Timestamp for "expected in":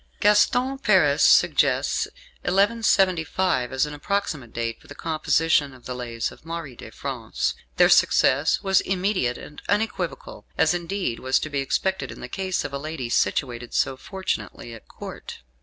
11.59-12.19